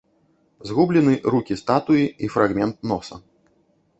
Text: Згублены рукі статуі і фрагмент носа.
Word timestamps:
Згублены 0.69 1.13
рукі 1.35 1.57
статуі 1.61 2.05
і 2.27 2.29
фрагмент 2.37 2.75
носа. 2.93 3.15